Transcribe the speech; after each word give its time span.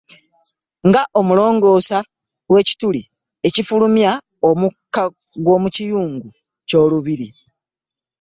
Nga 0.87 1.01
omulongosa 1.19 1.97
wekituli 2.53 3.01
ekifulumya 3.47 4.11
omuka 4.49 5.03
gw'omukiyungu 5.43 6.29
ky'olubiri. 6.67 7.27